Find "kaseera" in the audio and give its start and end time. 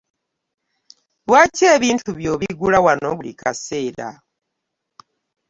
3.41-4.09